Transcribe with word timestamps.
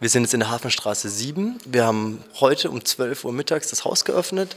Wir 0.00 0.08
sind 0.08 0.22
jetzt 0.22 0.32
in 0.32 0.40
der 0.40 0.50
Hafenstraße 0.50 1.10
7. 1.10 1.58
Wir 1.66 1.84
haben 1.84 2.24
heute 2.40 2.70
um 2.70 2.82
12 2.82 3.26
Uhr 3.26 3.32
mittags 3.34 3.68
das 3.68 3.84
Haus 3.84 4.06
geöffnet 4.06 4.56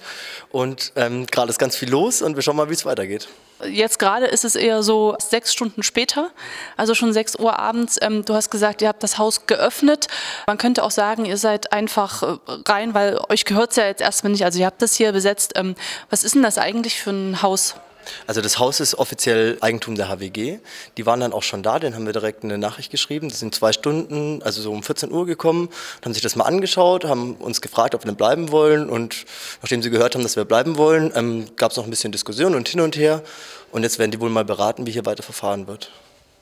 und 0.52 0.94
ähm, 0.96 1.26
gerade 1.28 1.50
ist 1.50 1.60
ganz 1.60 1.76
viel 1.76 1.90
los 1.90 2.22
und 2.22 2.36
wir 2.36 2.42
schauen 2.42 2.56
mal, 2.56 2.70
wie 2.70 2.74
es 2.74 2.86
weitergeht. 2.86 3.28
Jetzt 3.68 4.00
gerade 4.00 4.26
ist 4.26 4.46
es 4.46 4.56
eher 4.56 4.84
so 4.84 5.18
sechs 5.20 5.52
Stunden 5.52 5.84
später, 5.84 6.32
also 6.78 6.96
schon 6.96 7.12
6 7.12 7.40
Uhr 7.40 7.60
abends. 7.60 7.98
Ähm, 8.02 8.24
du 8.24 8.34
hast 8.34 8.52
gesagt, 8.52 8.82
ihr 8.82 8.88
habt 8.88 9.04
das 9.04 9.18
Haus 9.18 9.46
geöffnet. 9.46 10.08
Man 10.48 10.58
könnte 10.58 10.82
auch 10.82 10.92
sagen, 10.92 11.26
ihr 11.26 11.38
seid 11.38 11.74
einfach 11.74 12.24
äh, 12.24 12.38
rein, 12.66 12.94
weil 12.94 13.20
euch 13.28 13.44
gehört 13.44 13.72
es 13.72 13.76
ja 13.76 13.86
jetzt 13.86 14.02
erstmal 14.02 14.32
nicht. 14.32 14.46
Also 14.46 14.60
ihr 14.60 14.66
habt 14.66 14.82
das 14.82 14.96
hier 14.96 15.12
besetzt. 15.12 15.54
Ähm, 15.56 15.76
was 16.10 16.24
ist 16.24 16.36
denn 16.36 16.44
das 16.44 16.58
eigentlich 16.58 17.02
für 17.02 17.12
ein 17.12 17.42
Haus? 17.42 17.76
Also 18.28 18.42
das 18.42 18.60
Haus 18.60 18.80
ist 18.80 18.96
offiziell 18.96 19.58
Eigentum 19.62 19.96
der 19.96 20.10
HWG. 20.10 20.60
Die 20.98 21.06
waren 21.06 21.20
dann 21.20 21.34
auch 21.34 21.44
schon 21.44 21.64
da, 21.64 21.80
den 21.80 21.96
haben 21.96 22.06
wir 22.06 22.14
direkt 22.14 22.44
eine 22.44 22.58
Nachricht 22.58 22.92
geschrieben. 22.92 23.30
Die 23.30 23.36
sind 23.36 23.54
zwei 23.56 23.74
Stunden, 23.74 24.42
also 24.44 24.62
so 24.62 24.72
um 24.72 24.84
14 24.84 25.12
Uhr 25.12 25.26
gekommen, 25.26 25.70
haben 26.04 26.14
sich 26.14 26.24
das 26.24 26.36
mal 26.36 26.46
angeschaut, 26.46 27.06
haben 27.06 27.36
uns 27.36 27.62
gefragt, 27.62 27.96
ob 27.96 28.06
wir 28.06 28.14
bleiben 28.14 28.52
wollen. 28.52 28.90
Und 28.90 29.26
nachdem 29.62 29.82
sie 29.82 29.90
gehört 29.90 30.16
haben, 30.16 30.24
dass 30.24 30.36
wir 30.36 30.46
bleiben 30.46 30.78
wollen, 30.78 31.12
ähm, 31.16 31.48
gab 31.56 31.72
es 31.72 31.78
noch 31.78 31.86
ein 31.86 31.90
bisschen 31.90 32.12
Diskussion 32.12 32.56
und 32.56 32.68
hin 32.68 32.82
und 32.82 32.96
her. 32.96 33.24
Und 33.72 33.84
jetzt 33.84 34.00
werden 34.00 34.12
die 34.12 34.20
wohl 34.20 34.30
mal 34.30 34.46
beraten, 34.46 34.86
wie 34.86 34.92
hier 34.92 35.06
weiter 35.06 35.24
verfahren 35.24 35.68
wird. 35.68 35.92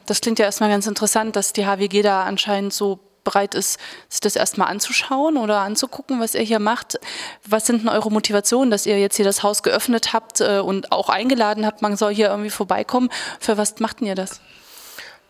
Das 0.05 0.19
klingt 0.19 0.39
ja 0.39 0.45
erstmal 0.45 0.69
ganz 0.69 0.87
interessant, 0.87 1.35
dass 1.35 1.53
die 1.53 1.65
HWG 1.65 2.01
da 2.01 2.23
anscheinend 2.23 2.73
so 2.73 2.99
bereit 3.23 3.55
ist, 3.55 3.79
sich 4.09 4.21
das 4.21 4.35
erstmal 4.35 4.67
anzuschauen 4.69 5.37
oder 5.37 5.59
anzugucken, 5.59 6.19
was 6.19 6.35
ihr 6.35 6.41
hier 6.41 6.59
macht. 6.59 6.99
Was 7.45 7.65
sind 7.65 7.81
denn 7.81 7.89
eure 7.89 8.11
Motivationen, 8.11 8.71
dass 8.71 8.85
ihr 8.85 8.99
jetzt 8.99 9.15
hier 9.15 9.25
das 9.25 9.43
Haus 9.43 9.63
geöffnet 9.63 10.13
habt 10.13 10.41
äh, 10.41 10.59
und 10.59 10.91
auch 10.91 11.09
eingeladen 11.09 11.65
habt, 11.65 11.81
man 11.81 11.97
soll 11.97 12.13
hier 12.13 12.29
irgendwie 12.29 12.49
vorbeikommen? 12.49 13.09
Für 13.39 13.57
was 13.57 13.79
macht 13.79 14.01
ihr 14.01 14.15
das? 14.15 14.41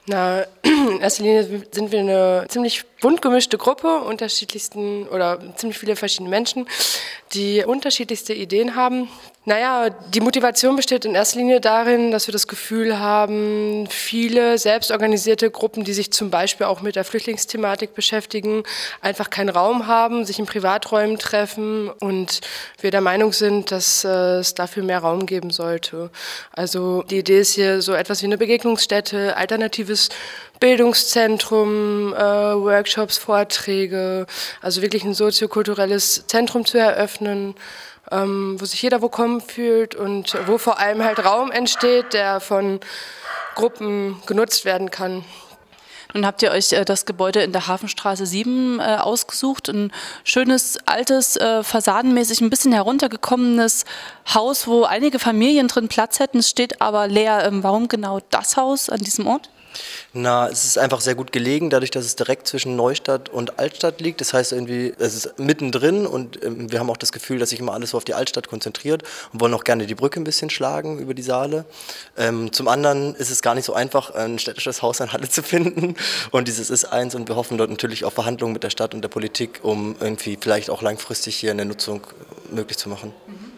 Na, 0.08 0.41
in 0.64 1.00
erster 1.00 1.23
Linie 1.23 1.64
sind 1.72 1.91
wir 1.91 2.00
eine 2.00 2.45
ziemlich 2.50 2.84
bunt 3.02 3.22
gemischte 3.22 3.58
Gruppe, 3.58 4.00
unterschiedlichsten 4.00 5.08
oder 5.08 5.39
ziemlich 5.55 5.78
viele 5.78 5.95
verschiedene 5.95 6.30
Menschen, 6.30 6.67
die 7.33 7.64
unterschiedlichste 7.64 8.33
Ideen 8.33 8.76
haben. 8.76 9.09
Naja, 9.44 9.89
die 9.89 10.22
Motivation 10.22 10.75
besteht 10.75 11.03
in 11.03 11.16
erster 11.16 11.39
Linie 11.39 11.59
darin, 11.59 12.11
dass 12.11 12.28
wir 12.28 12.31
das 12.31 12.47
Gefühl 12.47 13.00
haben, 13.00 13.88
viele 13.89 14.59
selbstorganisierte 14.59 15.50
Gruppen, 15.50 15.83
die 15.83 15.94
sich 15.94 16.14
zum 16.14 16.30
Beispiel 16.30 16.67
auch 16.67 16.81
mit 16.81 16.95
der 16.95 17.03
Flüchtlingsthematik 17.03 17.95
beschäftigen, 17.95 18.61
einfach 19.02 19.31
keinen 19.31 19.50
Raum 19.50 19.88
haben, 19.88 20.25
sich 20.25 20.38
in 20.38 20.45
Privaträumen 20.45 21.17
treffen 21.17 21.89
und 21.89 22.42
wir 22.81 22.92
der 22.92 23.02
Meinung 23.02 23.33
sind, 23.33 23.72
dass 23.72 24.03
äh, 24.03 24.09
es 24.38 24.53
dafür 24.53 24.83
mehr 24.83 25.00
Raum 25.00 25.25
geben 25.25 25.50
sollte. 25.50 26.11
Also 26.52 27.02
die 27.02 27.17
Idee 27.17 27.39
ist 27.39 27.55
hier 27.55 27.81
so 27.81 27.94
etwas 27.94 28.22
wie 28.22 28.28
eine 28.28 28.38
Begegnungsstätte, 28.38 29.36
alternatives 29.38 30.09
Bildungszentrum, 30.59 32.14
äh, 32.14 32.20
Workshops, 32.20 33.17
Vorträge, 33.17 34.28
also 34.61 34.83
wirklich 34.83 35.03
ein 35.03 35.16
soziokulturelles 35.16 36.28
Zentrum 36.28 36.64
zu 36.64 36.78
eröffnen, 36.78 37.55
ähm, 38.12 38.56
wo 38.59 38.66
sich 38.66 38.81
jeder 38.81 39.02
willkommen 39.02 39.42
fühlt 39.42 39.95
und 39.95 40.38
wo 40.48 40.58
vor 40.58 40.80
allem 40.80 41.04
halt 41.04 41.23
Raum 41.23 41.52
entsteht, 41.52 42.14
der 42.14 42.40
von 42.40 42.80
Gruppen 43.56 44.22
genutzt 44.26 44.66
werden 44.66 44.92
kann. 44.92 45.23
Nun 46.14 46.26
habt 46.26 46.42
ihr 46.42 46.52
euch 46.52 46.73
äh, 46.73 46.84
das 46.84 47.06
Gebäude 47.06 47.42
in 47.42 47.52
der 47.52 47.67
Hafenstraße 47.67 48.26
7 48.26 48.80
äh, 48.80 48.98
ausgesucht. 48.98 49.70
Ein 49.70 49.92
schönes, 50.23 50.78
altes, 50.86 51.38
äh, 51.38 51.64
fassadenmäßig 51.64 52.42
ein 52.42 52.50
bisschen 52.50 52.73
heruntergekommenes 52.73 53.86
Haus, 54.34 54.67
wo 54.67 54.84
einige 54.84 55.20
Familien 55.20 55.67
drin 55.67 55.88
Platz 55.88 56.20
hätten. 56.20 56.39
Es 56.39 56.50
steht 56.50 56.82
aber 56.82 57.08
leer. 57.08 57.45
Ähm, 57.45 57.64
warum 57.64 57.88
genau 57.88 58.20
das 58.30 58.58
Haus 58.58 58.89
an 58.89 59.00
diesem 59.00 59.28
Ort? 59.28 59.50
Na, 60.14 60.50
es 60.50 60.66
ist 60.66 60.77
einfach 60.77 61.02
sehr 61.02 61.16
gut 61.16 61.31
gelegen, 61.31 61.69
dadurch, 61.69 61.91
dass 61.91 62.05
es 62.05 62.16
direkt 62.16 62.47
zwischen 62.47 62.75
Neustadt 62.75 63.30
und 63.30 63.59
Altstadt 63.59 64.02
liegt. 64.02 64.22
Das 64.22 64.33
heißt 64.33 64.52
irgendwie, 64.52 64.94
es 65.00 65.16
ist 65.16 65.39
mittendrin 65.39 66.05
und 66.05 66.44
ähm, 66.44 66.72
wir 66.72 66.80
haben 66.80 66.89
auch 66.89 66.97
das 66.97 67.11
Gefühl, 67.11 67.39
dass 67.39 67.50
sich 67.50 67.59
immer 67.59 67.73
alles 67.73 67.92
so 67.92 67.97
auf 67.97 68.03
die 68.03 68.14
Altstadt 68.14 68.47
konzentriert 68.47 69.03
und 69.33 69.42
wollen 69.42 69.53
auch 69.53 69.64
gerne 69.64 69.86
die 69.86 69.95
Brücke 69.95 70.19
ein 70.19 70.23
bisschen 70.23 70.49
schlagen 70.49 70.99
über 70.99 71.14
die 71.14 71.21
Saale. 71.21 71.65
Ähm, 72.17 72.52
zum 72.52 72.67
anderen 72.67 73.15
ist 73.15 73.30
es 73.30 73.42
gar 73.42 73.55
nicht 73.55 73.65
so 73.65 73.73
einfach, 73.73 74.11
ein 74.11 74.39
städtisches 74.39 74.82
Haus 74.82 74.99
in 74.99 75.14
Halle 75.14 75.30
zu 75.30 75.43
finden 75.43 75.95
und 76.32 76.48
dieses 76.48 76.70
ist 76.70 76.86
eins 76.86 77.15
und 77.15 77.27
wir 77.27 77.36
hoffen 77.36 77.58
dort 77.58 77.70
natürlich 77.70 78.05
auf 78.05 78.14
Verhandlungen 78.14 78.53
mit 78.53 78.64
der 78.64 78.70
Stadt 78.70 78.93
und 78.93 79.02
der 79.02 79.09
Politik, 79.09 79.59
um 79.64 79.95
irgendwie 79.99 80.38
vielleicht 80.39 80.70
auch 80.70 80.82
langfristig 80.82 81.36
hier 81.36 81.52
eine 81.52 81.65
Nutzung 81.65 82.05
möglich 82.52 82.77
zu 82.77 82.89
machen. 82.89 83.14
Mhm. 83.27 83.51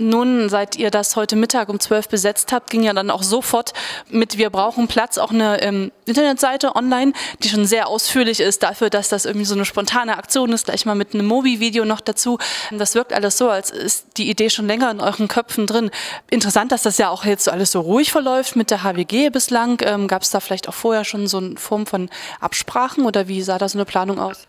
Nun, 0.00 0.48
seit 0.48 0.76
ihr 0.76 0.92
das 0.92 1.16
heute 1.16 1.34
Mittag 1.34 1.68
um 1.68 1.80
12 1.80 2.08
besetzt 2.08 2.52
habt, 2.52 2.70
ging 2.70 2.84
ja 2.84 2.92
dann 2.92 3.10
auch 3.10 3.24
sofort 3.24 3.72
mit 4.08 4.38
Wir 4.38 4.48
brauchen 4.48 4.86
Platz 4.86 5.18
auch 5.18 5.32
eine 5.32 5.60
ähm, 5.60 5.90
Internetseite 6.06 6.76
online, 6.76 7.12
die 7.42 7.48
schon 7.48 7.66
sehr 7.66 7.88
ausführlich 7.88 8.38
ist 8.38 8.62
dafür, 8.62 8.90
dass 8.90 9.08
das 9.08 9.24
irgendwie 9.24 9.44
so 9.44 9.56
eine 9.56 9.64
spontane 9.64 10.16
Aktion 10.16 10.52
ist, 10.52 10.66
gleich 10.66 10.86
mal 10.86 10.94
mit 10.94 11.14
einem 11.14 11.26
Mobi-Video 11.26 11.84
noch 11.84 12.00
dazu. 12.00 12.38
Das 12.70 12.94
wirkt 12.94 13.12
alles 13.12 13.38
so, 13.38 13.50
als 13.50 13.70
ist 13.70 14.06
die 14.18 14.30
Idee 14.30 14.50
schon 14.50 14.68
länger 14.68 14.88
in 14.92 15.00
euren 15.00 15.26
Köpfen 15.26 15.66
drin. 15.66 15.90
Interessant, 16.30 16.70
dass 16.70 16.82
das 16.82 16.98
ja 16.98 17.10
auch 17.10 17.24
jetzt 17.24 17.48
alles 17.48 17.72
so 17.72 17.80
ruhig 17.80 18.12
verläuft 18.12 18.54
mit 18.54 18.70
der 18.70 18.84
HWG 18.84 19.30
bislang. 19.30 19.80
Ähm, 19.84 20.06
Gab 20.06 20.22
es 20.22 20.30
da 20.30 20.38
vielleicht 20.38 20.68
auch 20.68 20.74
vorher 20.74 21.04
schon 21.04 21.26
so 21.26 21.38
eine 21.38 21.56
Form 21.56 21.86
von 21.86 22.08
Absprachen 22.40 23.04
oder 23.04 23.26
wie 23.26 23.42
sah 23.42 23.58
da 23.58 23.68
so 23.68 23.78
eine 23.78 23.84
Planung 23.84 24.20
aus? 24.20 24.47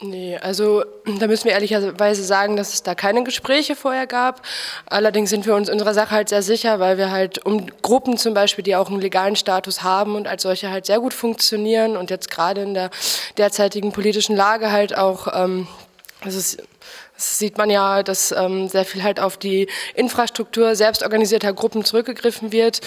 Nee, 0.00 0.38
also 0.38 0.84
da 1.18 1.26
müssen 1.26 1.46
wir 1.46 1.52
ehrlicherweise 1.52 2.22
sagen, 2.22 2.56
dass 2.56 2.72
es 2.72 2.84
da 2.84 2.94
keine 2.94 3.24
Gespräche 3.24 3.74
vorher 3.74 4.06
gab. 4.06 4.42
Allerdings 4.86 5.30
sind 5.30 5.44
wir 5.44 5.56
uns 5.56 5.68
unserer 5.68 5.92
Sache 5.92 6.12
halt 6.12 6.28
sehr 6.28 6.42
sicher, 6.42 6.78
weil 6.78 6.98
wir 6.98 7.10
halt 7.10 7.44
um 7.44 7.66
Gruppen 7.82 8.16
zum 8.16 8.32
Beispiel, 8.32 8.62
die 8.62 8.76
auch 8.76 8.90
einen 8.90 9.00
legalen 9.00 9.34
Status 9.34 9.82
haben 9.82 10.14
und 10.14 10.28
als 10.28 10.42
solche 10.44 10.70
halt 10.70 10.86
sehr 10.86 11.00
gut 11.00 11.14
funktionieren 11.14 11.96
und 11.96 12.10
jetzt 12.10 12.30
gerade 12.30 12.62
in 12.62 12.74
der 12.74 12.90
derzeitigen 13.38 13.90
politischen 13.90 14.36
Lage 14.36 14.70
halt 14.70 14.96
auch, 14.96 15.26
ähm, 15.34 15.66
das 16.22 16.36
ist 16.36 16.62
das 17.18 17.38
sieht 17.38 17.58
man 17.58 17.68
ja, 17.68 18.04
dass 18.04 18.30
ähm, 18.30 18.68
sehr 18.68 18.84
viel 18.84 19.02
halt 19.02 19.18
auf 19.18 19.36
die 19.36 19.66
Infrastruktur 19.96 20.76
selbstorganisierter 20.76 21.52
Gruppen 21.52 21.84
zurückgegriffen 21.84 22.52
wird. 22.52 22.80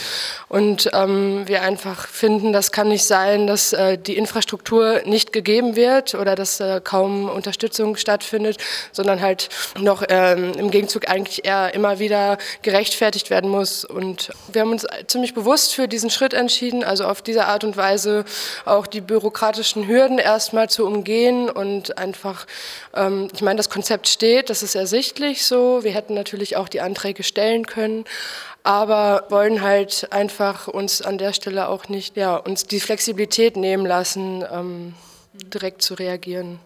Und 0.48 0.90
ähm, 0.94 1.44
wir 1.48 1.64
einfach 1.64 2.08
finden, 2.08 2.54
das 2.54 2.72
kann 2.72 2.88
nicht 2.88 3.04
sein, 3.04 3.46
dass 3.46 3.74
äh, 3.74 3.98
die 3.98 4.16
Infrastruktur 4.16 5.02
nicht 5.04 5.34
gegeben 5.34 5.76
wird 5.76 6.16
oder 6.16 6.36
dass 6.36 6.62
äh, 6.62 6.80
kaum 6.82 7.28
Unterstützung 7.28 7.98
stattfindet, 7.98 8.56
sondern 8.94 9.20
halt 9.20 9.50
noch 9.78 10.02
ähm, 10.08 10.54
im 10.54 10.72
Gegenzug 10.72 11.10
eigentlich 11.10 11.44
eher 11.44 11.74
immer 11.74 12.00
wieder 12.00 12.38
gerechtfertigt 12.62 13.32
werden 13.32 13.50
muss. 13.50 13.84
Und 13.84 14.32
wir 14.54 14.62
haben 14.62 14.72
uns 14.72 14.88
ziemlich 15.08 15.34
bewusst 15.34 15.76
für 15.76 15.90
diesen 15.90 16.10
Schritt 16.10 16.34
entschieden, 16.34 16.86
also 16.86 17.04
auf 17.04 17.22
diese 17.22 17.48
Art 17.48 17.66
und 17.66 17.76
Weise 17.76 18.24
auch 18.64 18.88
die 18.88 19.02
bürokratischen 19.02 19.90
Hürden 19.90 20.20
erstmal 20.20 20.70
zu 20.70 20.86
umgehen 20.86 21.50
und 21.50 21.98
einfach, 21.98 22.48
ähm, 22.96 23.28
ich 23.34 23.42
meine, 23.42 23.58
das 23.58 23.70
Konzept 23.70 24.21
steht, 24.22 24.52
das 24.52 24.62
ist 24.62 24.76
ersichtlich 24.76 25.44
so. 25.48 25.84
Wir 25.84 25.94
hätten 25.94 26.14
natürlich 26.14 26.56
auch 26.56 26.70
die 26.70 26.80
Anträge 26.80 27.24
stellen 27.24 27.66
können, 27.66 28.06
aber 28.62 29.26
wollen 29.30 29.64
halt 29.64 30.10
einfach 30.12 30.68
uns 30.68 31.02
an 31.02 31.18
der 31.18 31.34
Stelle 31.34 31.68
auch 31.68 31.90
nicht, 31.90 32.16
ja, 32.18 32.36
uns 32.36 32.68
die 32.68 32.80
Flexibilität 32.80 33.58
nehmen 33.58 33.84
lassen, 33.84 34.46
ähm, 34.54 34.94
direkt 35.34 35.82
zu 35.82 35.96
reagieren. 35.96 36.60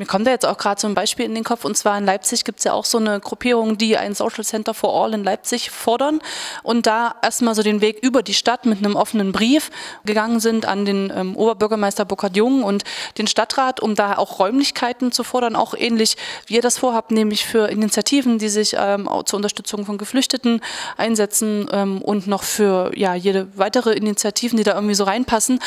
Mir 0.00 0.06
kommt 0.06 0.26
da 0.26 0.30
jetzt 0.30 0.46
auch 0.46 0.56
gerade 0.56 0.80
so 0.80 0.88
ein 0.88 0.94
Beispiel 0.94 1.26
in 1.26 1.34
den 1.34 1.44
Kopf, 1.44 1.66
und 1.66 1.76
zwar 1.76 1.98
in 1.98 2.06
Leipzig 2.06 2.46
gibt 2.46 2.60
es 2.60 2.64
ja 2.64 2.72
auch 2.72 2.86
so 2.86 2.96
eine 2.96 3.20
Gruppierung, 3.20 3.76
die 3.76 3.98
ein 3.98 4.14
Social 4.14 4.44
Center 4.44 4.72
for 4.72 4.94
All 4.94 5.12
in 5.12 5.24
Leipzig 5.24 5.70
fordern 5.70 6.20
und 6.62 6.86
da 6.86 7.16
erstmal 7.20 7.54
so 7.54 7.62
den 7.62 7.82
Weg 7.82 7.98
über 8.00 8.22
die 8.22 8.32
Stadt 8.32 8.64
mit 8.64 8.78
einem 8.78 8.96
offenen 8.96 9.32
Brief 9.32 9.70
gegangen 10.06 10.40
sind 10.40 10.64
an 10.64 10.86
den 10.86 11.12
ähm, 11.14 11.36
Oberbürgermeister 11.36 12.06
Burkhard 12.06 12.34
Jung 12.34 12.62
und 12.62 12.84
den 13.18 13.26
Stadtrat, 13.26 13.80
um 13.80 13.94
da 13.94 14.16
auch 14.16 14.38
Räumlichkeiten 14.38 15.12
zu 15.12 15.22
fordern, 15.22 15.54
auch 15.54 15.74
ähnlich 15.74 16.16
wie 16.46 16.54
ihr 16.54 16.62
das 16.62 16.78
vorhabt, 16.78 17.10
nämlich 17.10 17.44
für 17.44 17.68
Initiativen, 17.68 18.38
die 18.38 18.48
sich 18.48 18.76
ähm, 18.78 19.06
zur 19.26 19.36
Unterstützung 19.36 19.84
von 19.84 19.98
Geflüchteten 19.98 20.62
einsetzen 20.96 21.68
ähm, 21.70 22.00
und 22.00 22.26
noch 22.26 22.44
für 22.44 22.90
ja, 22.96 23.14
jede 23.14 23.48
weitere 23.54 23.92
Initiativen, 23.92 24.56
die 24.56 24.64
da 24.64 24.76
irgendwie 24.76 24.94
so 24.94 25.04
reinpassen. 25.04 25.60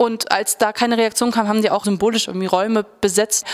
Und 0.00 0.30
als 0.30 0.58
da 0.58 0.72
keine 0.72 0.96
Reaktion 0.96 1.32
kam, 1.32 1.48
haben 1.48 1.60
die 1.60 1.72
auch 1.72 1.84
symbolisch 1.84 2.28
irgendwie 2.28 2.46
Räume 2.46 2.86
besetzt. 3.00 3.44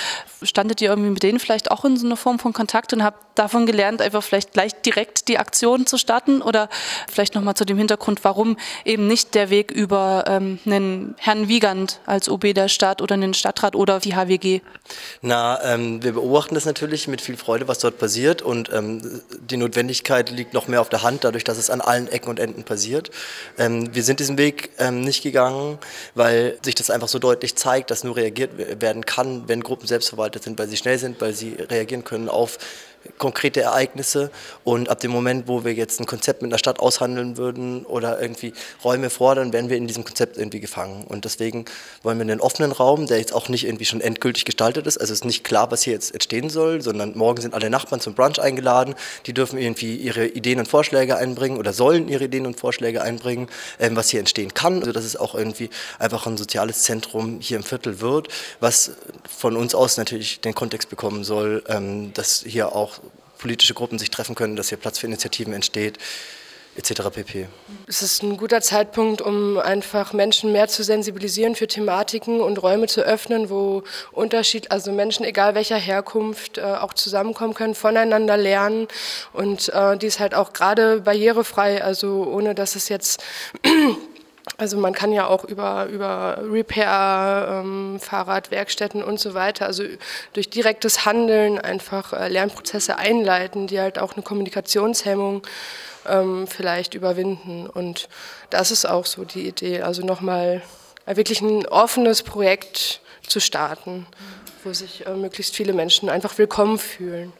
Standet 0.43 0.83
ihr 0.83 0.91
irgendwie 0.91 1.09
mit 1.09 1.23
denen 1.23 1.41
vielleicht 1.41 1.71
auch 1.71 1.87
in 1.87 1.97
so 1.97 2.05
einer 2.05 2.19
Form 2.19 2.39
von 2.39 2.53
Kontakt 2.53 2.93
und 2.93 3.03
habt 3.03 3.39
davon 3.39 3.65
gelernt, 3.65 4.03
einfach 4.03 4.23
vielleicht 4.23 4.53
gleich 4.53 4.75
direkt 4.83 5.29
die 5.29 5.39
Aktion 5.39 5.87
zu 5.87 5.97
starten? 5.97 6.43
Oder 6.43 6.69
vielleicht 7.11 7.35
nochmal 7.35 7.55
zu 7.55 7.65
dem 7.65 7.79
Hintergrund, 7.79 8.25
warum 8.25 8.59
eben 8.85 9.07
nicht 9.07 9.35
der 9.35 9.49
Weg 9.49 9.71
über 9.71 10.25
ähm, 10.29 10.59
einen 10.67 11.15
Herrn 11.19 11.49
Wiegand 11.49 12.01
als 12.05 12.29
OB 12.29 12.53
der 12.53 12.69
Stadt 12.69 13.01
oder 13.01 13.15
einen 13.15 13.33
Stadtrat 13.33 13.75
oder 13.75 13.99
die 13.99 14.15
HWG? 14.15 14.61
Na, 15.23 15.59
ähm, 15.65 16.03
wir 16.03 16.13
beobachten 16.13 16.55
das 16.55 16.67
natürlich 16.67 17.09
mit 17.09 17.23
viel 17.23 17.39
Freude, 17.39 17.69
was 17.69 17.79
dort 17.79 17.99
passiert. 17.99 18.43
Und 18.43 18.71
ähm, 18.71 19.23
die 19.41 19.57
Notwendigkeit 19.57 20.29
liegt 20.29 20.53
noch 20.53 20.69
mehr 20.69 20.83
auf 20.83 20.91
der 20.91 21.03
Hand, 21.03 21.25
dadurch, 21.25 21.45
dass 21.45 21.57
es 21.57 21.71
an 21.71 21.81
allen 21.81 22.07
Ecken 22.09 22.29
und 22.29 22.39
Enden 22.39 22.65
passiert. 22.65 23.11
Ähm, 23.57 23.95
wir 23.95 24.03
sind 24.03 24.21
diesen 24.21 24.37
Weg 24.37 24.73
ähm, 24.79 25.01
nicht 25.01 25.23
gegangen, 25.23 25.79
weil 26.15 26.34
weil 26.35 26.59
sich 26.63 26.75
das 26.75 26.91
einfach 26.91 27.09
so 27.09 27.19
deutlich 27.19 27.55
zeigt, 27.55 27.91
dass 27.91 28.05
nur 28.05 28.17
reagiert 28.17 28.81
werden 28.81 29.07
kann, 29.07 29.45
wenn 29.47 29.63
Gruppen 29.63 29.87
selbstverwaltet 29.87 30.43
sind, 30.43 30.59
weil 30.59 30.69
sie 30.69 30.77
schnell 30.77 30.99
sind, 30.99 31.21
weil 31.21 31.33
sie 31.33 31.55
reagieren 31.55 32.05
können 32.05 32.29
auf 32.29 32.59
konkrete 33.19 33.61
Ereignisse. 33.63 34.31
Und 34.65 34.89
ab 34.89 35.01
dem 35.01 35.11
Moment, 35.11 35.49
wo 35.49 35.65
wir 35.65 35.75
jetzt 35.75 36.01
ein 36.01 36.07
Konzept 36.07 36.43
mit 36.43 36.51
einer 36.51 36.59
Stadt 36.59 36.81
aushandeln 36.81 37.37
würden 37.37 37.85
oder 37.85 38.21
irgendwie 38.21 38.53
Räume 38.83 39.11
fordern, 39.11 39.53
wären 39.53 39.69
wir 39.69 39.77
in 39.77 39.87
diesem 39.87 40.05
Konzept 40.05 40.37
irgendwie 40.37 40.61
gefangen. 40.61 41.05
Und 41.05 41.25
deswegen 41.25 41.65
wollen 42.03 42.19
wir 42.19 42.23
einen 42.23 42.41
offenen 42.41 42.73
Raum, 42.73 43.07
der 43.07 43.19
jetzt 43.19 43.33
auch 43.33 43.49
nicht 43.49 43.65
irgendwie 43.65 43.85
schon 43.85 44.01
endgültig 44.01 44.45
gestaltet 44.45 44.87
ist. 44.87 44.99
Also 44.99 45.13
es 45.13 45.21
ist 45.21 45.25
nicht 45.25 45.45
klar, 45.45 45.71
was 45.71 45.83
hier 45.83 45.93
jetzt 45.93 46.13
entstehen 46.13 46.51
soll, 46.51 46.83
sondern 46.83 47.17
morgen 47.17 47.41
sind 47.41 47.55
alle 47.55 47.71
Nachbarn 47.71 48.01
zum 48.01 48.15
Brunch 48.15 48.41
eingeladen. 48.41 48.95
Die 49.27 49.35
dürfen 49.35 49.59
irgendwie 49.59 49.97
ihre 49.97 50.27
Ideen 50.27 50.59
und 50.59 50.69
Vorschläge 50.69 51.17
einbringen 51.17 51.59
oder 51.59 51.73
sollen 51.73 52.09
ihre 52.09 52.25
Ideen 52.25 52.47
und 52.47 52.59
Vorschläge 52.59 53.03
einbringen, 53.03 53.49
ähm, 53.79 53.97
was 53.97 54.11
hier 54.11 54.21
entstehen 54.21 54.55
kann. 54.55 54.81
Also 54.81 54.93
dass 54.93 55.05
es 55.05 55.17
auch 55.17 55.35
irgendwie 55.35 55.71
einfach 55.99 56.27
ein 56.27 56.37
soziales 56.37 56.83
Zentrum 56.83 57.39
hier 57.41 57.57
im 57.57 57.63
Viertel 57.63 58.01
wird, 58.01 58.29
was 58.61 58.93
von 59.29 59.57
uns 59.57 59.75
aus 59.75 59.97
natürlich 59.97 60.41
den 60.41 60.55
Kontext 60.55 60.91
bekommen 60.91 61.25
soll, 61.25 61.63
ähm, 61.69 62.13
dass 62.15 62.45
hier 62.47 62.75
auch 62.75 62.99
politische 63.45 63.75
Gruppen 63.75 63.99
sich 63.99 64.09
treffen 64.09 64.35
können, 64.35 64.57
dass 64.57 64.71
hier 64.71 64.79
Platz 64.79 64.99
für 64.99 65.07
Initiativen 65.07 65.53
entsteht 65.53 65.99
etc. 66.77 67.03
pp. 67.13 67.47
Es 67.87 68.01
ist 68.01 68.23
ein 68.23 68.39
guter 68.39 68.63
Zeitpunkt, 68.63 69.21
um 69.21 69.59
einfach 69.59 70.15
Menschen 70.15 70.51
mehr 70.51 70.67
zu 70.67 70.83
sensibilisieren 70.83 71.55
für 71.55 71.67
Thematiken 71.67 72.41
und 72.41 72.63
Räume 72.63 72.87
zu 72.87 73.03
öffnen, 73.03 73.51
wo 73.51 73.83
Unterschied, 74.13 74.71
also 74.71 74.93
Menschen, 74.93 75.25
egal 75.25 75.55
welcher 75.55 75.77
Herkunft, 75.77 76.57
äh, 76.57 76.63
auch 76.63 76.95
zusammenkommen 76.95 77.53
können, 77.53 77.75
voneinander 77.75 78.39
lernen 78.39 78.89
und 79.35 79.69
äh, 79.69 79.99
die 79.99 80.07
ist 80.07 80.21
halt 80.21 80.35
auch 80.35 80.55
gerade 80.55 81.03
barrierefrei, 81.03 81.85
also 81.85 82.25
ohne 82.25 82.55
dass 82.55 82.77
es 82.77 82.89
jetzt 82.89 83.23
also 84.57 84.77
man 84.77 84.93
kann 84.93 85.13
ja 85.13 85.27
auch 85.27 85.45
über, 85.45 85.87
über 85.87 86.39
Repair, 86.43 87.63
ähm, 87.65 87.99
Fahrradwerkstätten 87.99 89.03
und 89.03 89.19
so 89.19 89.35
weiter, 89.35 89.67
also 89.67 89.85
durch 90.33 90.51
direktes 90.51 91.07
Handeln 91.07 91.59
einfach 91.59 92.13
äh, 92.13 92.29
Lernprozesse 92.29 92.97
einleiten, 92.97 93.67
die 93.67 93.81
halt 93.81 93.99
auch 93.99 94.15
eine 94.15 94.23
Kommunikationshemmung 94.23 95.43
ähm, 96.07 96.47
vielleicht 96.47 96.95
überwinden. 96.95 97.67
Und 97.67 98.09
das 98.51 98.71
ist 98.71 98.87
auch 98.87 99.07
so 99.07 99.25
die 99.25 99.49
Idee, 99.49 99.83
also 99.83 100.05
nochmal 100.05 100.63
wirklich 101.07 101.41
ein 101.41 101.67
offenes 101.67 102.23
Projekt 102.23 103.01
zu 103.27 103.41
starten, 103.41 104.07
wo 104.63 104.73
sich 104.73 105.07
äh, 105.07 105.15
möglichst 105.15 105.57
viele 105.57 105.73
Menschen 105.73 106.09
einfach 106.09 106.39
willkommen 106.39 106.79
fühlen. 106.79 107.33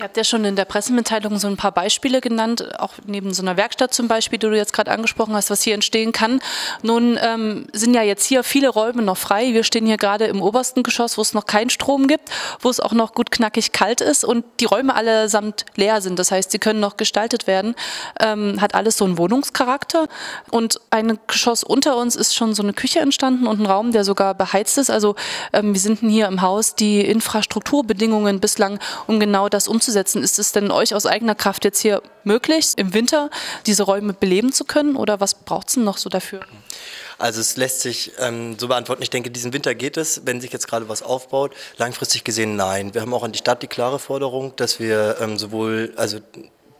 Ihr 0.00 0.04
habt 0.04 0.16
ja 0.16 0.24
schon 0.24 0.46
in 0.46 0.56
der 0.56 0.64
Pressemitteilung 0.64 1.38
so 1.38 1.46
ein 1.46 1.58
paar 1.58 1.72
Beispiele 1.72 2.22
genannt, 2.22 2.66
auch 2.80 2.94
neben 3.04 3.34
so 3.34 3.42
einer 3.42 3.58
Werkstatt 3.58 3.92
zum 3.92 4.08
Beispiel, 4.08 4.38
die 4.38 4.46
du 4.46 4.56
jetzt 4.56 4.72
gerade 4.72 4.90
angesprochen 4.90 5.34
hast, 5.34 5.50
was 5.50 5.60
hier 5.60 5.74
entstehen 5.74 6.12
kann. 6.12 6.40
Nun 6.80 7.18
ähm, 7.22 7.66
sind 7.74 7.92
ja 7.92 8.02
jetzt 8.02 8.24
hier 8.24 8.42
viele 8.42 8.70
Räume 8.70 9.02
noch 9.02 9.18
frei. 9.18 9.52
Wir 9.52 9.62
stehen 9.62 9.84
hier 9.84 9.98
gerade 9.98 10.24
im 10.24 10.40
obersten 10.40 10.84
Geschoss, 10.84 11.18
wo 11.18 11.20
es 11.20 11.34
noch 11.34 11.44
keinen 11.44 11.68
Strom 11.68 12.06
gibt, 12.06 12.30
wo 12.60 12.70
es 12.70 12.80
auch 12.80 12.94
noch 12.94 13.12
gut 13.12 13.30
knackig 13.30 13.72
kalt 13.72 14.00
ist 14.00 14.24
und 14.24 14.46
die 14.60 14.64
Räume 14.64 14.94
allesamt 14.94 15.66
leer 15.76 16.00
sind. 16.00 16.18
Das 16.18 16.32
heißt, 16.32 16.50
sie 16.50 16.58
können 16.58 16.80
noch 16.80 16.96
gestaltet 16.96 17.46
werden. 17.46 17.74
Ähm, 18.18 18.58
hat 18.58 18.74
alles 18.74 18.96
so 18.96 19.04
einen 19.04 19.18
Wohnungscharakter. 19.18 20.06
Und 20.50 20.80
ein 20.88 21.18
Geschoss 21.26 21.62
unter 21.62 21.98
uns 21.98 22.16
ist 22.16 22.34
schon 22.34 22.54
so 22.54 22.62
eine 22.62 22.72
Küche 22.72 23.00
entstanden 23.00 23.46
und 23.46 23.60
ein 23.60 23.66
Raum, 23.66 23.92
der 23.92 24.04
sogar 24.04 24.32
beheizt 24.32 24.78
ist. 24.78 24.88
Also 24.88 25.14
ähm, 25.52 25.74
wir 25.74 25.80
sind 25.80 25.98
hier 25.98 26.26
im 26.26 26.40
Haus 26.40 26.74
die 26.74 27.02
Infrastrukturbedingungen 27.02 28.40
bislang, 28.40 28.78
um 29.06 29.20
genau 29.20 29.50
das 29.50 29.68
umzusetzen 29.68 29.89
umzusetzen. 29.90 30.22
Ist 30.22 30.38
es 30.38 30.52
denn 30.52 30.70
euch 30.70 30.94
aus 30.94 31.06
eigener 31.06 31.34
Kraft 31.34 31.64
jetzt 31.64 31.80
hier 31.80 32.02
möglich, 32.24 32.72
im 32.76 32.94
Winter 32.94 33.30
diese 33.66 33.82
Räume 33.82 34.12
beleben 34.12 34.52
zu 34.52 34.64
können 34.64 34.96
oder 34.96 35.20
was 35.20 35.34
braucht 35.34 35.68
es 35.68 35.74
denn 35.74 35.84
noch 35.84 35.98
so 35.98 36.08
dafür? 36.08 36.40
Also 37.18 37.40
es 37.40 37.56
lässt 37.56 37.80
sich 37.80 38.12
ähm, 38.18 38.56
so 38.58 38.68
beantworten. 38.68 39.02
Ich 39.02 39.10
denke, 39.10 39.30
diesen 39.30 39.52
Winter 39.52 39.74
geht 39.74 39.96
es, 39.96 40.22
wenn 40.24 40.40
sich 40.40 40.52
jetzt 40.52 40.68
gerade 40.68 40.88
was 40.88 41.02
aufbaut. 41.02 41.54
Langfristig 41.76 42.24
gesehen 42.24 42.56
nein. 42.56 42.94
Wir 42.94 43.02
haben 43.02 43.12
auch 43.12 43.24
an 43.24 43.32
die 43.32 43.38
Stadt 43.38 43.62
die 43.62 43.66
klare 43.66 43.98
Forderung, 43.98 44.54
dass 44.56 44.80
wir 44.80 45.16
ähm, 45.20 45.36
sowohl 45.36 45.92
also 45.96 46.18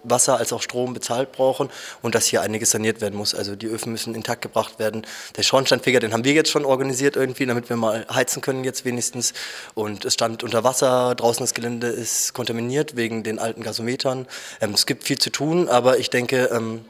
Wasser 0.04 0.36
als 0.36 0.52
auch 0.52 0.62
Strom 0.62 0.94
bezahlt 0.94 1.32
brauchen 1.32 1.70
und 2.02 2.14
dass 2.14 2.26
hier 2.26 2.42
einiges 2.42 2.70
saniert 2.70 3.00
werden 3.00 3.16
muss. 3.16 3.34
Also 3.34 3.56
die 3.56 3.66
Öfen 3.66 3.92
müssen 3.92 4.14
intakt 4.14 4.42
gebracht 4.42 4.78
werden. 4.78 5.06
Der 5.36 5.42
Schornsteinfeger, 5.42 6.00
den 6.00 6.12
haben 6.12 6.24
wir 6.24 6.32
jetzt 6.32 6.50
schon 6.50 6.64
organisiert 6.64 7.16
irgendwie, 7.16 7.46
damit 7.46 7.68
wir 7.68 7.76
mal 7.76 8.06
heizen 8.12 8.42
können 8.42 8.64
jetzt 8.64 8.84
wenigstens. 8.84 9.32
Und 9.74 10.04
es 10.04 10.14
stand 10.14 10.42
unter 10.42 10.64
Wasser, 10.64 11.14
draußen 11.14 11.42
das 11.42 11.54
Gelände 11.54 11.88
ist 11.88 12.34
kontaminiert 12.34 12.96
wegen 12.96 13.22
den 13.22 13.38
alten 13.38 13.62
Gasometern. 13.62 14.26
Ähm, 14.60 14.74
es 14.74 14.86
gibt 14.86 15.04
viel 15.04 15.18
zu 15.18 15.30
tun, 15.30 15.68
aber 15.68 15.98
ich 15.98 16.10
denke, 16.10 16.50
ähm, 16.52 16.84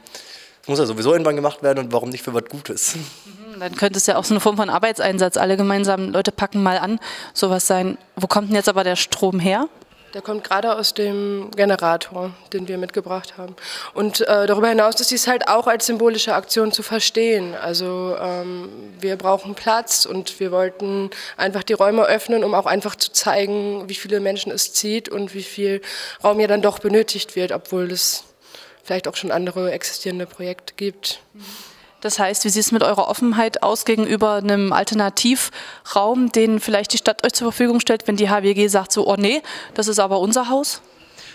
es 0.62 0.68
muss 0.68 0.78
ja 0.78 0.86
sowieso 0.86 1.12
irgendwann 1.12 1.36
gemacht 1.36 1.62
werden 1.62 1.78
und 1.78 1.92
warum 1.92 2.10
nicht 2.10 2.22
für 2.22 2.34
was 2.34 2.44
Gutes. 2.44 2.96
Mhm, 2.96 3.60
dann 3.60 3.74
könnte 3.76 3.98
es 3.98 4.06
ja 4.06 4.16
auch 4.16 4.24
so 4.24 4.34
eine 4.34 4.40
Form 4.40 4.56
von 4.56 4.68
Arbeitseinsatz, 4.68 5.36
alle 5.36 5.56
gemeinsam, 5.56 6.10
Leute 6.10 6.32
packen 6.32 6.62
mal 6.62 6.78
an, 6.78 7.00
sowas 7.32 7.66
sein. 7.66 7.96
Wo 8.16 8.26
kommt 8.26 8.48
denn 8.48 8.56
jetzt 8.56 8.68
aber 8.68 8.84
der 8.84 8.96
Strom 8.96 9.40
her? 9.40 9.68
Der 10.14 10.22
kommt 10.22 10.42
gerade 10.42 10.74
aus 10.74 10.92
dem 10.92 11.50
Generator, 11.54 12.32
den 12.52 12.66
wir 12.66 12.78
mitgebracht 12.78 13.38
haben. 13.38 13.54
Und 13.94 14.20
äh, 14.22 14.46
darüber 14.46 14.68
hinaus 14.68 15.00
ist 15.00 15.10
dies 15.10 15.28
halt 15.28 15.46
auch 15.48 15.68
als 15.68 15.86
symbolische 15.86 16.34
Aktion 16.34 16.72
zu 16.72 16.82
verstehen. 16.82 17.54
Also 17.54 18.16
ähm, 18.20 18.68
wir 18.98 19.16
brauchen 19.16 19.54
Platz 19.54 20.06
und 20.06 20.40
wir 20.40 20.50
wollten 20.50 21.10
einfach 21.36 21.62
die 21.62 21.74
Räume 21.74 22.04
öffnen, 22.04 22.42
um 22.42 22.54
auch 22.54 22.66
einfach 22.66 22.96
zu 22.96 23.12
zeigen, 23.12 23.88
wie 23.88 23.94
viele 23.94 24.18
Menschen 24.18 24.50
es 24.50 24.72
zieht 24.72 25.08
und 25.08 25.34
wie 25.34 25.44
viel 25.44 25.80
Raum 26.24 26.40
ja 26.40 26.48
dann 26.48 26.62
doch 26.62 26.80
benötigt 26.80 27.36
wird, 27.36 27.52
obwohl 27.52 27.92
es 27.92 28.24
vielleicht 28.82 29.06
auch 29.06 29.16
schon 29.16 29.30
andere 29.30 29.70
existierende 29.70 30.26
Projekte 30.26 30.74
gibt. 30.76 31.20
Mhm. 31.34 31.44
Das 32.00 32.18
heißt, 32.18 32.44
wie 32.44 32.48
sieht 32.48 32.64
es 32.64 32.72
mit 32.72 32.82
eurer 32.82 33.08
Offenheit 33.08 33.62
aus 33.62 33.84
gegenüber 33.84 34.34
einem 34.34 34.72
Alternativraum, 34.72 36.32
den 36.32 36.60
vielleicht 36.60 36.92
die 36.92 36.98
Stadt 36.98 37.24
euch 37.24 37.32
zur 37.32 37.52
Verfügung 37.52 37.80
stellt, 37.80 38.08
wenn 38.08 38.16
die 38.16 38.30
HWG 38.30 38.68
sagt 38.68 38.92
so, 38.92 39.06
oh 39.06 39.16
nee, 39.16 39.42
das 39.74 39.88
ist 39.88 39.98
aber 39.98 40.20
unser 40.20 40.48
Haus? 40.48 40.80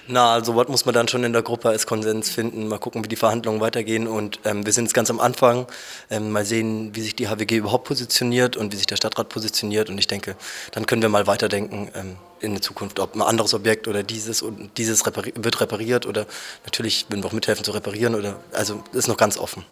Na, 0.07 0.33
also 0.33 0.55
was 0.55 0.67
muss 0.67 0.85
man 0.85 0.93
dann 0.93 1.07
schon 1.07 1.23
in 1.23 1.33
der 1.33 1.41
Gruppe 1.41 1.69
als 1.69 1.87
Konsens 1.87 2.29
finden. 2.29 2.67
Mal 2.67 2.77
gucken, 2.77 3.03
wie 3.03 3.07
die 3.07 3.15
Verhandlungen 3.15 3.59
weitergehen. 3.59 4.07
Und 4.07 4.39
ähm, 4.45 4.63
wir 4.63 4.71
sind 4.71 4.85
jetzt 4.85 4.93
ganz 4.93 5.09
am 5.09 5.19
Anfang. 5.19 5.65
Ähm, 6.11 6.31
mal 6.31 6.45
sehen, 6.45 6.95
wie 6.95 7.01
sich 7.01 7.15
die 7.15 7.27
HWG 7.27 7.57
überhaupt 7.57 7.85
positioniert 7.85 8.55
und 8.55 8.71
wie 8.71 8.77
sich 8.77 8.85
der 8.85 8.97
Stadtrat 8.97 9.29
positioniert. 9.29 9.89
Und 9.89 9.97
ich 9.97 10.05
denke, 10.05 10.35
dann 10.73 10.85
können 10.85 11.01
wir 11.01 11.09
mal 11.09 11.25
weiterdenken 11.25 11.89
ähm, 11.95 12.17
in 12.39 12.53
der 12.53 12.61
Zukunft, 12.61 12.99
ob 12.99 13.15
ein 13.15 13.23
anderes 13.23 13.55
Objekt 13.55 13.87
oder 13.87 14.03
dieses 14.03 14.43
und 14.43 14.77
dieses 14.77 15.07
repari 15.07 15.33
wird 15.35 15.59
repariert 15.59 16.05
oder 16.05 16.27
natürlich 16.65 17.07
würden 17.09 17.23
wir 17.23 17.27
auch 17.27 17.33
mithelfen 17.33 17.65
zu 17.65 17.71
reparieren. 17.71 18.13
Oder 18.13 18.39
also 18.53 18.83
ist 18.93 19.07
noch 19.07 19.17
ganz 19.17 19.39
offen. 19.39 19.65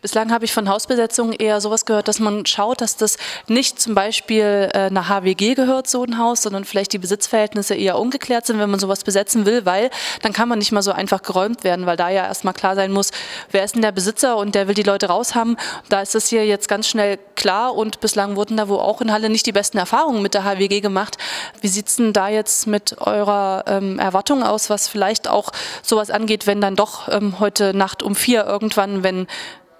Bislang 0.00 0.30
habe 0.30 0.44
ich 0.44 0.52
von 0.52 0.68
Hausbesetzungen 0.68 1.32
eher 1.32 1.60
sowas 1.60 1.84
gehört, 1.84 2.06
dass 2.06 2.20
man 2.20 2.46
schaut, 2.46 2.80
dass 2.80 2.96
das 2.96 3.16
nicht 3.48 3.80
zum 3.80 3.96
Beispiel 3.96 4.68
äh, 4.72 4.78
einer 4.78 5.08
HWG 5.08 5.54
gehört, 5.54 5.88
so 5.88 6.04
ein 6.04 6.18
Haus, 6.18 6.42
sondern 6.42 6.64
vielleicht 6.64 6.92
die 6.92 6.98
Besitzverhältnisse 6.98 7.74
eher 7.74 7.98
ungeklärt 7.98 8.46
sind, 8.46 8.60
wenn 8.60 8.70
man 8.70 8.78
sowas 8.78 9.02
besetzen 9.02 9.44
will, 9.44 9.66
weil 9.66 9.90
dann 10.22 10.32
kann 10.32 10.48
man 10.48 10.60
nicht 10.60 10.70
mal 10.70 10.82
so 10.82 10.92
einfach 10.92 11.22
geräumt 11.22 11.64
werden, 11.64 11.84
weil 11.86 11.96
da 11.96 12.10
ja 12.10 12.24
erstmal 12.26 12.54
klar 12.54 12.76
sein 12.76 12.92
muss, 12.92 13.10
wer 13.50 13.64
ist 13.64 13.74
denn 13.74 13.82
der 13.82 13.90
Besitzer 13.90 14.36
und 14.36 14.54
der 14.54 14.68
will 14.68 14.74
die 14.76 14.84
Leute 14.84 15.06
raushaben. 15.06 15.56
Da 15.88 16.00
ist 16.00 16.14
das 16.14 16.28
hier 16.28 16.46
jetzt 16.46 16.68
ganz 16.68 16.86
schnell 16.86 17.18
klar 17.34 17.74
und 17.74 17.98
bislang 17.98 18.36
wurden 18.36 18.56
da 18.56 18.68
wohl 18.68 18.78
auch 18.78 19.00
in 19.00 19.10
Halle 19.10 19.28
nicht 19.30 19.46
die 19.46 19.52
besten 19.52 19.78
Erfahrungen 19.78 20.22
mit 20.22 20.32
der 20.32 20.44
HWG 20.44 20.80
gemacht. 20.80 21.16
Wie 21.60 21.68
sieht 21.68 21.88
es 21.88 21.96
denn 21.96 22.12
da 22.12 22.28
jetzt 22.28 22.68
mit 22.68 22.98
eurer 23.00 23.64
ähm, 23.66 23.98
Erwartung 23.98 24.44
aus, 24.44 24.70
was 24.70 24.86
vielleicht 24.86 25.26
auch 25.26 25.50
sowas 25.82 26.10
angeht, 26.10 26.46
wenn 26.46 26.60
dann 26.60 26.76
doch 26.76 27.08
ähm, 27.08 27.40
heute 27.40 27.74
Nacht 27.74 28.04
um 28.04 28.14
vier 28.14 28.44
irgendwann, 28.44 29.02
wenn 29.02 29.26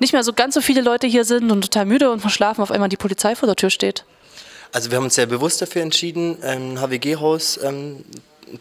nicht 0.01 0.13
mehr 0.13 0.23
so 0.23 0.33
ganz 0.33 0.55
so 0.55 0.61
viele 0.61 0.81
Leute 0.81 1.07
hier 1.07 1.25
sind 1.25 1.51
und 1.51 1.63
total 1.63 1.87
müde 1.87 2.11
und 2.11 2.21
verschlafen, 2.21 2.63
auf 2.63 2.71
einmal 2.71 2.89
die 2.89 2.97
Polizei 2.97 3.35
vor 3.35 3.47
der 3.47 3.57
Tür 3.57 3.71
steht? 3.71 4.05
Also 4.73 4.91
wir 4.91 4.97
haben 4.97 5.05
uns 5.05 5.15
sehr 5.15 5.27
bewusst 5.27 5.63
dafür 5.63 5.83
entschieden, 5.83 6.43
ein 6.43 6.79
HWG-Haus 6.81 7.61
ähm, 7.63 8.05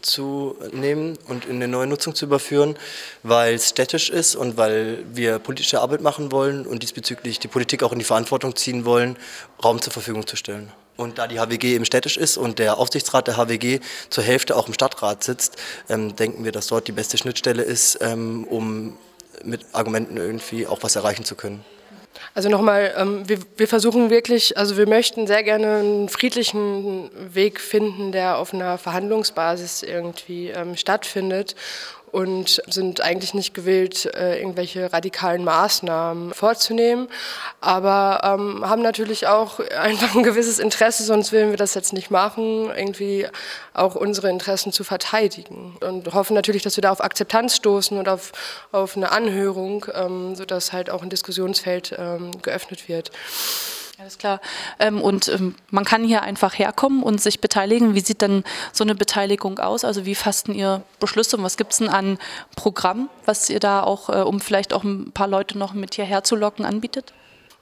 zu 0.02 0.56
nehmen 0.72 1.18
und 1.28 1.44
in 1.44 1.56
eine 1.56 1.68
neue 1.68 1.86
Nutzung 1.86 2.14
zu 2.14 2.26
überführen, 2.26 2.76
weil 3.22 3.54
es 3.54 3.70
städtisch 3.70 4.10
ist 4.10 4.36
und 4.36 4.56
weil 4.56 5.04
wir 5.12 5.38
politische 5.38 5.80
Arbeit 5.80 6.00
machen 6.00 6.32
wollen 6.32 6.66
und 6.66 6.82
diesbezüglich 6.82 7.38
die 7.38 7.48
Politik 7.48 7.82
auch 7.82 7.92
in 7.92 7.98
die 7.98 8.04
Verantwortung 8.04 8.56
ziehen 8.56 8.84
wollen, 8.84 9.16
Raum 9.62 9.80
zur 9.80 9.92
Verfügung 9.92 10.26
zu 10.26 10.36
stellen. 10.36 10.72
Und 10.96 11.18
da 11.18 11.28
die 11.28 11.38
HWG 11.38 11.74
eben 11.74 11.84
städtisch 11.84 12.16
ist 12.16 12.36
und 12.36 12.58
der 12.58 12.76
Aufsichtsrat 12.78 13.28
der 13.28 13.36
HWG 13.36 13.78
zur 14.10 14.24
Hälfte 14.24 14.56
auch 14.56 14.66
im 14.66 14.74
Stadtrat 14.74 15.22
sitzt, 15.22 15.56
ähm, 15.88 16.16
denken 16.16 16.44
wir, 16.44 16.52
dass 16.52 16.66
dort 16.66 16.88
die 16.88 16.92
beste 16.92 17.16
Schnittstelle 17.18 17.62
ist, 17.62 17.98
ähm, 18.00 18.44
um 18.44 18.98
mit 19.44 19.66
Argumenten 19.72 20.16
irgendwie 20.16 20.66
auch 20.66 20.82
was 20.82 20.96
erreichen 20.96 21.24
zu 21.24 21.34
können. 21.34 21.64
Also 22.34 22.48
nochmal, 22.48 22.94
ähm, 22.96 23.28
wir, 23.28 23.38
wir, 23.56 23.68
versuchen 23.68 24.10
wirklich, 24.10 24.56
also 24.56 24.76
wir 24.76 24.88
möchten 24.88 25.26
sehr 25.26 25.42
gerne 25.42 25.78
einen 25.78 26.08
friedlichen 26.08 27.10
Weg 27.34 27.60
finden, 27.60 28.12
der 28.12 28.38
auf 28.38 28.52
einer 28.52 28.78
Verhandlungsbasis 28.78 29.82
irgendwie 29.82 30.48
ähm, 30.48 30.76
stattfindet 30.76 31.54
und 32.12 32.62
sind 32.66 33.00
eigentlich 33.00 33.34
nicht 33.34 33.54
gewillt, 33.54 34.06
äh, 34.14 34.38
irgendwelche 34.38 34.92
radikalen 34.92 35.44
Maßnahmen 35.44 36.34
vorzunehmen, 36.34 37.08
aber 37.60 38.20
ähm, 38.24 38.68
haben 38.68 38.82
natürlich 38.82 39.26
auch 39.26 39.60
einfach 39.78 40.14
ein 40.14 40.22
gewisses 40.22 40.58
Interesse, 40.58 41.04
sonst 41.04 41.32
würden 41.32 41.50
wir 41.50 41.56
das 41.56 41.74
jetzt 41.74 41.92
nicht 41.92 42.10
machen, 42.10 42.70
irgendwie 42.74 43.26
auch 43.74 43.94
unsere 43.94 44.28
Interessen 44.28 44.72
zu 44.72 44.84
verteidigen 44.84 45.76
und 45.80 46.12
hoffen 46.14 46.34
natürlich, 46.34 46.62
dass 46.62 46.76
wir 46.76 46.82
da 46.82 46.90
auf 46.90 47.02
Akzeptanz 47.02 47.56
stoßen 47.56 47.98
und 47.98 48.08
auf, 48.08 48.32
auf 48.72 48.96
eine 48.96 49.12
Anhörung, 49.12 49.86
ähm, 49.94 50.34
sodass 50.34 50.72
halt 50.72 50.90
auch 50.90 51.02
ein 51.02 51.10
Diskussionsfeld 51.10 51.94
ähm, 51.98 52.30
geöffnet 52.42 52.88
wird. 52.88 53.10
Alles 54.00 54.16
klar. 54.16 54.40
Ähm, 54.78 55.00
und 55.02 55.26
ähm, 55.26 55.56
man 55.70 55.84
kann 55.84 56.04
hier 56.04 56.22
einfach 56.22 56.56
herkommen 56.56 57.02
und 57.02 57.20
sich 57.20 57.40
beteiligen. 57.40 57.96
Wie 57.96 58.00
sieht 58.00 58.22
dann 58.22 58.44
so 58.72 58.84
eine 58.84 58.94
Beteiligung 58.94 59.58
aus? 59.58 59.84
Also 59.84 60.06
wie 60.06 60.14
fassten 60.14 60.54
ihr 60.54 60.84
Beschlüsse 61.00 61.36
und 61.36 61.42
was 61.42 61.56
gibt 61.56 61.72
es 61.72 61.78
denn 61.78 61.88
an 61.88 62.16
Programm, 62.54 63.10
was 63.24 63.50
ihr 63.50 63.58
da 63.58 63.82
auch, 63.82 64.08
äh, 64.08 64.22
um 64.22 64.40
vielleicht 64.40 64.72
auch 64.72 64.84
ein 64.84 65.10
paar 65.10 65.26
Leute 65.26 65.58
noch 65.58 65.72
mit 65.72 65.96
hierher 65.96 66.22
zu 66.22 66.36
locken, 66.36 66.64
anbietet? 66.64 67.12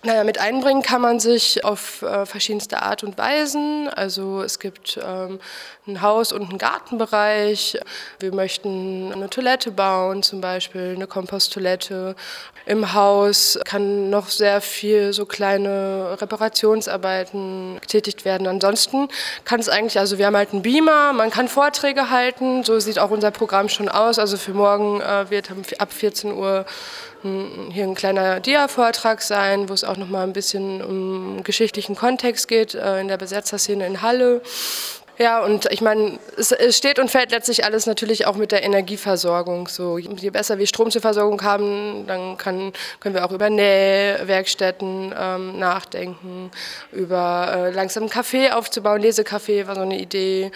Naja, 0.07 0.23
mit 0.23 0.39
einbringen 0.39 0.83
kann 0.83 1.01
man 1.01 1.19
sich 1.19 1.65
auf 1.65 2.03
äh, 2.03 2.27
verschiedenste 2.27 2.81
Art 2.81 3.03
und 3.03 3.19
Weisen. 3.19 3.89
Also 3.89 4.41
es 4.41 4.61
gibt 4.61 5.01
ähm, 5.05 5.41
ein 5.89 6.01
Haus- 6.01 6.31
und 6.31 6.49
einen 6.49 6.59
Gartenbereich. 6.59 7.77
Wir 8.21 8.33
möchten 8.33 9.13
eine 9.13 9.29
Toilette 9.29 9.73
bauen, 9.73 10.23
zum 10.23 10.41
Beispiel 10.41 10.93
eine 10.95 11.09
Komposttoilette. 11.09 12.15
Im 12.67 12.93
Haus 12.95 13.59
kann 13.65 14.09
noch 14.09 14.29
sehr 14.29 14.61
viel 14.61 15.13
so 15.13 15.27
kleine 15.27 16.17
Reparationsarbeiten 16.21 17.79
getätigt 17.81 18.25
werden. 18.25 18.47
Ansonsten 18.47 19.09
kann 19.45 19.59
es 19.59 19.69
eigentlich, 19.69 19.99
also 19.99 20.19
wir 20.19 20.27
haben 20.27 20.37
halt 20.37 20.53
einen 20.53 20.63
Beamer, 20.63 21.15
man 21.15 21.31
kann 21.31 21.49
Vorträge 21.49 22.11
halten, 22.11 22.63
so 22.63 22.79
sieht 22.79 23.01
auch 23.01 23.11
unser 23.11 23.33
Programm 23.33 23.69
schon 23.69 23.89
aus. 23.89 24.21
Also 24.21 24.37
für 24.37 24.55
morgen 24.55 25.01
äh, 25.01 25.31
wird 25.31 25.51
ab 25.81 25.93
14 25.93 26.31
Uhr 26.31 26.65
hier 27.73 27.85
ein 27.85 27.95
kleiner 27.95 28.40
Dia-Vortrag 28.40 29.23
sein, 29.23 29.68
wo 29.68 29.73
es 29.73 29.85
auch 29.85 29.97
noch 29.97 30.09
mal 30.09 30.23
ein 30.23 30.33
bisschen 30.33 30.83
um 30.83 31.42
geschichtlichen 31.42 31.97
Kontext 31.97 32.49
geht 32.49 32.75
äh, 32.75 33.00
in 33.00 33.09
der 33.09 33.16
Besetzerszene 33.16 33.87
in 33.87 34.02
Halle. 34.02 34.42
Ja, 35.18 35.42
und 35.42 35.66
ich 35.73 35.80
meine, 35.80 36.18
es, 36.37 36.52
es, 36.52 36.76
steht 36.76 36.99
und 36.99 37.11
fällt 37.11 37.30
letztlich 37.30 37.64
alles 37.64 37.87
natürlich 37.87 38.26
auch 38.26 38.37
mit 38.37 38.52
der 38.52 38.62
Energieversorgung. 38.62 39.66
So, 39.66 39.97
je 39.97 40.28
besser 40.28 40.59
wir 40.59 40.66
Strom 40.66 40.90
zur 40.90 41.00
Versorgung 41.00 41.42
haben, 41.42 42.06
dann 42.06 42.37
kann, 42.37 42.73
können 43.00 43.14
wir 43.14 43.25
auch 43.25 43.33
über 43.33 43.49
Nähwerkstätten 43.49 45.14
ähm, 45.18 45.59
nachdenken, 45.59 46.50
über 46.92 47.50
äh, 47.56 47.71
langsam 47.71 48.02
einen 48.02 48.12
Café 48.12 48.52
aufzubauen. 48.52 49.00
Lesecafé 49.00 49.66
war 49.66 49.76
so 49.76 49.80
eine 49.80 49.99
Idee. 49.99 50.50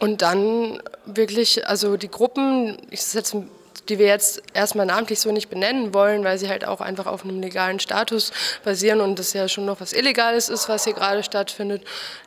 Und 0.00 0.22
dann 0.22 0.82
wirklich, 1.04 1.64
also 1.68 1.96
die 1.96 2.10
Gruppen, 2.10 2.76
ich 2.90 3.00
setze 3.00 3.44
die 3.88 3.98
wir 3.98 4.06
jetzt 4.06 4.42
erstmal 4.54 4.86
namentlich 4.86 5.20
so 5.20 5.30
nicht 5.32 5.50
benennen 5.50 5.94
wollen, 5.94 6.24
weil 6.24 6.38
sie 6.38 6.48
halt 6.48 6.66
auch 6.66 6.80
einfach 6.80 7.06
auf 7.06 7.24
einem 7.24 7.40
legalen 7.40 7.80
Status 7.80 8.32
basieren 8.64 9.00
und 9.00 9.18
das 9.18 9.32
ja 9.32 9.48
schon 9.48 9.64
noch 9.64 9.80
was 9.80 9.92
Illegales 9.92 10.48
ist, 10.48 10.68
was 10.68 10.84
hier 10.84 10.94
gerade 10.94 11.22
stattfindet, 11.22 11.82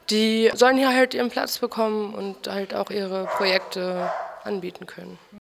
die 0.10 0.52
sollen 0.54 0.78
hier 0.78 0.94
halt 0.94 1.14
ihren 1.14 1.30
Platz 1.30 1.58
bekommen 1.58 2.14
und 2.14 2.48
halt 2.48 2.74
auch 2.74 2.90
ihre 2.90 3.26
Projekte 3.26 4.12
anbieten 4.44 4.86
können. 4.86 5.18